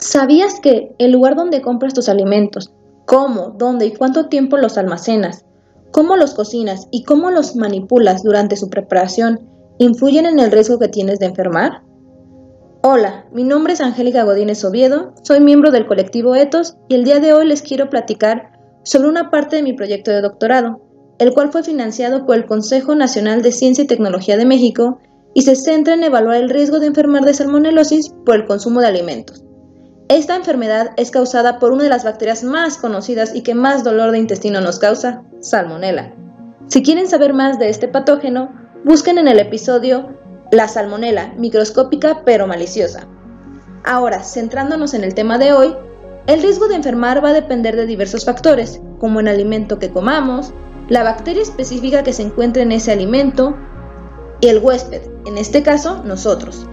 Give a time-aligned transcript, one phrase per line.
[0.00, 2.72] ¿Sabías que el lugar donde compras tus alimentos,
[3.04, 5.44] cómo, dónde y cuánto tiempo los almacenas,
[5.92, 9.40] cómo los cocinas y cómo los manipulas durante su preparación
[9.78, 11.82] influyen en el riesgo que tienes de enfermar?
[12.82, 17.20] Hola, mi nombre es Angélica Godínez Oviedo, soy miembro del colectivo Etos y el día
[17.20, 18.52] de hoy les quiero platicar
[18.84, 20.80] sobre una parte de mi proyecto de doctorado,
[21.18, 24.98] el cual fue financiado por el Consejo Nacional de Ciencia y Tecnología de México
[25.34, 28.86] y se centra en evaluar el riesgo de enfermar de salmonelosis por el consumo de
[28.86, 29.44] alimentos.
[30.10, 34.10] Esta enfermedad es causada por una de las bacterias más conocidas y que más dolor
[34.10, 36.12] de intestino nos causa, Salmonella.
[36.66, 38.52] Si quieren saber más de este patógeno,
[38.84, 40.18] busquen en el episodio
[40.50, 43.06] La salmonela, microscópica pero maliciosa.
[43.84, 45.76] Ahora, centrándonos en el tema de hoy,
[46.26, 50.52] el riesgo de enfermar va a depender de diversos factores, como el alimento que comamos,
[50.88, 53.56] la bacteria específica que se encuentra en ese alimento
[54.40, 56.66] y el huésped, en este caso nosotros.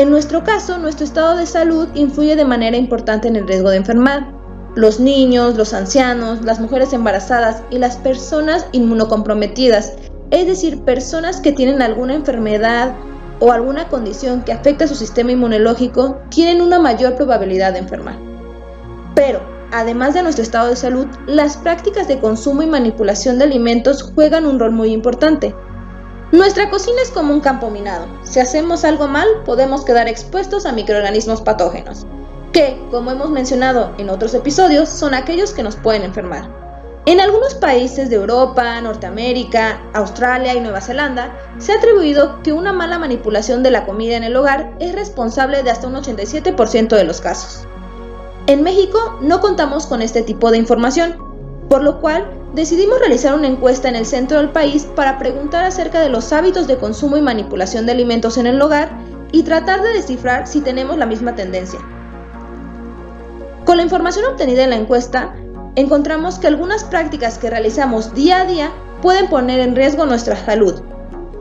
[0.00, 3.76] En nuestro caso, nuestro estado de salud influye de manera importante en el riesgo de
[3.76, 4.32] enfermar.
[4.74, 9.92] Los niños, los ancianos, las mujeres embarazadas y las personas inmunocomprometidas,
[10.30, 12.96] es decir, personas que tienen alguna enfermedad
[13.40, 18.18] o alguna condición que afecta a su sistema inmunológico, tienen una mayor probabilidad de enfermar.
[19.14, 24.02] Pero, además de nuestro estado de salud, las prácticas de consumo y manipulación de alimentos
[24.02, 25.54] juegan un rol muy importante.
[26.32, 28.06] Nuestra cocina es como un campo minado.
[28.22, 32.06] Si hacemos algo mal, podemos quedar expuestos a microorganismos patógenos,
[32.52, 36.48] que, como hemos mencionado en otros episodios, son aquellos que nos pueden enfermar.
[37.06, 42.72] En algunos países de Europa, Norteamérica, Australia y Nueva Zelanda, se ha atribuido que una
[42.72, 47.04] mala manipulación de la comida en el hogar es responsable de hasta un 87% de
[47.04, 47.66] los casos.
[48.46, 51.16] En México no contamos con este tipo de información,
[51.68, 56.00] por lo cual decidimos realizar una encuesta en el centro del país para preguntar acerca
[56.00, 58.90] de los hábitos de consumo y manipulación de alimentos en el hogar
[59.32, 61.78] y tratar de descifrar si tenemos la misma tendencia.
[63.64, 65.34] Con la información obtenida en la encuesta,
[65.76, 70.82] encontramos que algunas prácticas que realizamos día a día pueden poner en riesgo nuestra salud.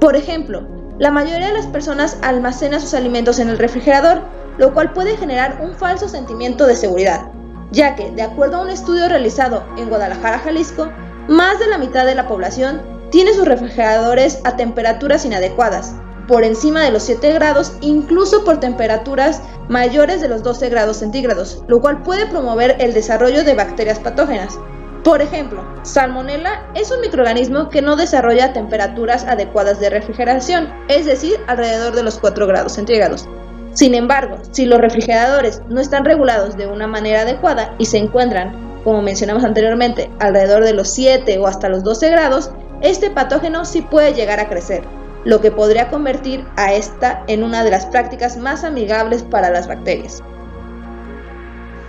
[0.00, 0.66] Por ejemplo,
[0.98, 4.20] la mayoría de las personas almacena sus alimentos en el refrigerador,
[4.58, 7.30] lo cual puede generar un falso sentimiento de seguridad
[7.70, 10.88] ya que, de acuerdo a un estudio realizado en Guadalajara, Jalisco,
[11.28, 15.94] más de la mitad de la población tiene sus refrigeradores a temperaturas inadecuadas,
[16.30, 21.64] por encima de los 7 grados, incluso por temperaturas mayores de los 12 grados centígrados,
[21.66, 24.56] lo cual puede promover el desarrollo de bacterias patógenas.
[25.02, 31.36] Por ejemplo, Salmonella es un microorganismo que no desarrolla temperaturas adecuadas de refrigeración, es decir,
[31.48, 33.26] alrededor de los 4 grados centígrados.
[33.72, 38.52] Sin embargo, si los refrigeradores no están regulados de una manera adecuada y se encuentran,
[38.82, 43.82] como mencionamos anteriormente, alrededor de los 7 o hasta los 12 grados, este patógeno sí
[43.82, 44.82] puede llegar a crecer,
[45.24, 49.68] lo que podría convertir a esta en una de las prácticas más amigables para las
[49.68, 50.20] bacterias.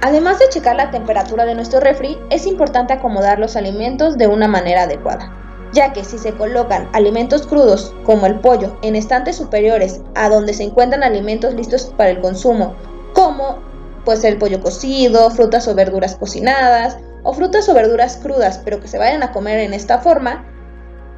[0.00, 4.48] Además de checar la temperatura de nuestro refri, es importante acomodar los alimentos de una
[4.48, 10.00] manera adecuada ya que si se colocan alimentos crudos como el pollo en estantes superiores
[10.14, 12.74] a donde se encuentran alimentos listos para el consumo,
[13.14, 13.58] como
[14.04, 18.80] puede ser el pollo cocido, frutas o verduras cocinadas, o frutas o verduras crudas pero
[18.80, 20.44] que se vayan a comer en esta forma,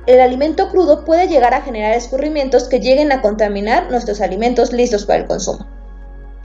[0.07, 5.05] el alimento crudo puede llegar a generar escurrimientos que lleguen a contaminar nuestros alimentos listos
[5.05, 5.67] para el consumo.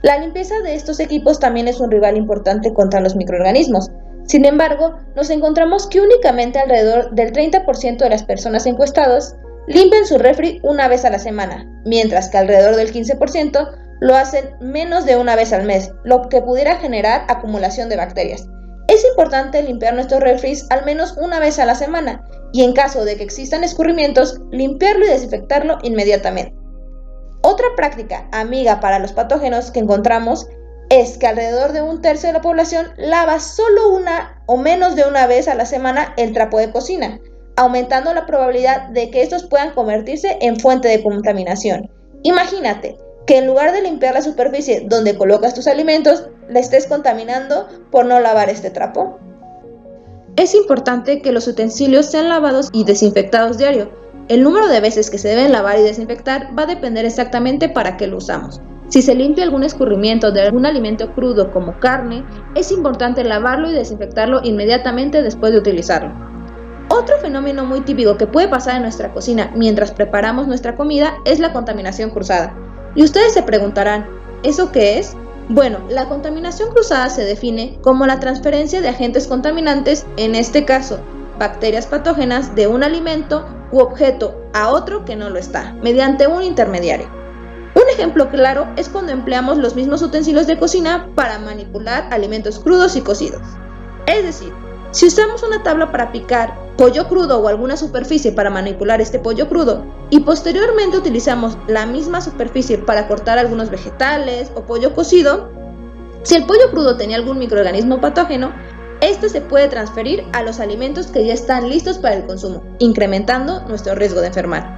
[0.02, 3.90] La limpieza de estos equipos también es un rival importante contra los microorganismos,
[4.26, 9.36] sin embargo, nos encontramos que únicamente alrededor del 30% de las personas encuestadas
[9.68, 13.68] limpian su refri una vez a la semana, mientras que alrededor del 15%
[14.00, 18.46] lo hacen menos de una vez al mes, lo que pudiera generar acumulación de bacterias.
[18.88, 23.04] Es importante limpiar nuestros refris al menos una vez a la semana y en caso
[23.04, 26.54] de que existan escurrimientos, limpiarlo y desinfectarlo inmediatamente.
[27.42, 30.46] Otra práctica amiga para los patógenos que encontramos
[30.88, 35.04] es que alrededor de un tercio de la población lava solo una o menos de
[35.04, 37.20] una vez a la semana el trapo de cocina,
[37.56, 41.90] aumentando la probabilidad de que estos puedan convertirse en fuente de contaminación.
[42.22, 42.96] Imagínate
[43.26, 48.06] que en lugar de limpiar la superficie donde colocas tus alimentos, la estés contaminando por
[48.06, 49.18] no lavar este trapo.
[50.36, 53.90] Es importante que los utensilios sean lavados y desinfectados diario.
[54.28, 57.96] El número de veces que se deben lavar y desinfectar va a depender exactamente para
[57.96, 58.60] qué lo usamos.
[58.88, 62.24] Si se limpia algún escurrimiento de algún alimento crudo como carne,
[62.54, 66.12] es importante lavarlo y desinfectarlo inmediatamente después de utilizarlo.
[66.88, 71.40] Otro fenómeno muy típico que puede pasar en nuestra cocina mientras preparamos nuestra comida es
[71.40, 72.54] la contaminación cruzada.
[72.94, 74.06] Y ustedes se preguntarán,
[74.44, 75.16] ¿eso qué es?
[75.48, 81.00] Bueno, la contaminación cruzada se define como la transferencia de agentes contaminantes, en este caso,
[81.40, 86.42] bacterias patógenas, de un alimento u objeto a otro que no lo está, mediante un
[86.42, 87.25] intermediario.
[87.96, 93.00] Ejemplo claro es cuando empleamos los mismos utensilios de cocina para manipular alimentos crudos y
[93.00, 93.40] cocidos.
[94.06, 94.52] Es decir,
[94.90, 99.48] si usamos una tabla para picar pollo crudo o alguna superficie para manipular este pollo
[99.48, 105.48] crudo y posteriormente utilizamos la misma superficie para cortar algunos vegetales o pollo cocido,
[106.22, 108.52] si el pollo crudo tenía algún microorganismo patógeno,
[109.00, 113.60] este se puede transferir a los alimentos que ya están listos para el consumo, incrementando
[113.68, 114.75] nuestro riesgo de enfermar.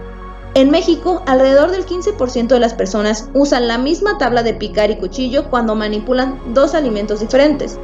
[0.59, 4.97] En México, alrededor del 15% de las personas usan la misma tabla de picar y
[4.97, 7.79] cuchillo cuando manipulan dos alimentos diferentes.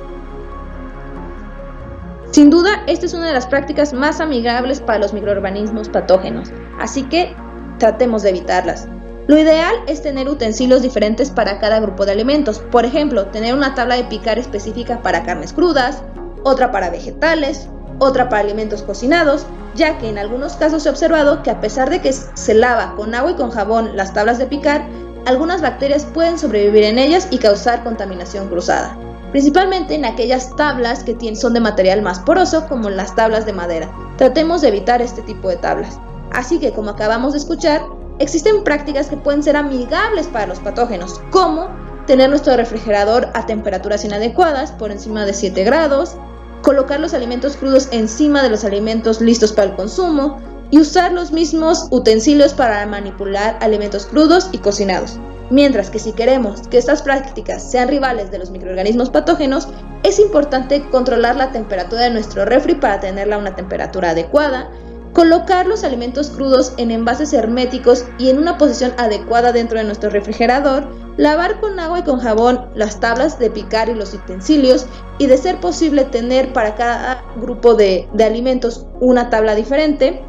[2.32, 6.50] Sin duda, esta es una de las prácticas más amigables para los microorganismos patógenos,
[6.80, 7.36] así que
[7.78, 8.88] tratemos de evitarlas.
[9.28, 13.76] Lo ideal es tener utensilios diferentes para cada grupo de alimentos, por ejemplo, tener una
[13.76, 16.02] tabla de picar específica para carnes crudas,
[16.42, 17.68] otra para vegetales,
[18.00, 22.00] otra para alimentos cocinados, ya que en algunos casos ha observado que a pesar de
[22.00, 24.86] que se lava con agua y con jabón las tablas de picar,
[25.26, 28.96] algunas bacterias pueden sobrevivir en ellas y causar contaminación cruzada,
[29.32, 33.90] principalmente en aquellas tablas que son de material más poroso como las tablas de madera.
[34.18, 35.98] Tratemos de evitar este tipo de tablas.
[36.32, 37.82] Así que como acabamos de escuchar,
[38.18, 41.68] existen prácticas que pueden ser amigables para los patógenos, como
[42.06, 46.16] tener nuestro refrigerador a temperaturas inadecuadas por encima de 7 grados,
[46.64, 50.38] colocar los alimentos crudos encima de los alimentos listos para el consumo
[50.70, 55.20] y usar los mismos utensilios para manipular alimentos crudos y cocinados.
[55.50, 59.68] Mientras que si queremos que estas prácticas sean rivales de los microorganismos patógenos,
[60.04, 64.70] es importante controlar la temperatura de nuestro refri para tenerla a una temperatura adecuada,
[65.12, 70.08] colocar los alimentos crudos en envases herméticos y en una posición adecuada dentro de nuestro
[70.08, 74.86] refrigerador, lavar con agua y con jabón las tablas de picar y los utensilios
[75.18, 80.22] y de ser posible tener para cada grupo de, alimentos una tabla diferente.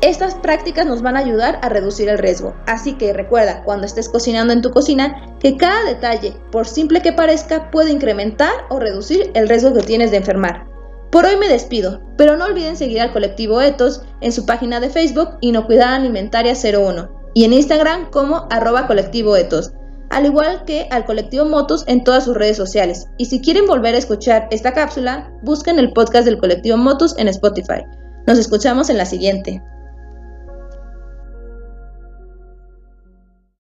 [0.00, 4.08] Estas prácticas nos van a ayudar a reducir el riesgo, así que recuerda cuando estés
[4.08, 9.30] cocinando en tu cocina que cada detalle, por simple que parezca, puede incrementar o reducir
[9.34, 10.66] el riesgo que tienes de enfermar.
[11.12, 14.88] Por hoy me despido, pero no olviden seguir al colectivo Etos en su página de
[14.88, 19.72] Facebook Inocuidad Alimentaria 01 y en Instagram como arroba colectivo Etos
[20.10, 23.06] al igual que al colectivo Motos en todas sus redes sociales.
[23.16, 27.28] Y si quieren volver a escuchar esta cápsula, busquen el podcast del colectivo Motos en
[27.28, 27.84] Spotify.
[28.26, 29.62] Nos escuchamos en la siguiente.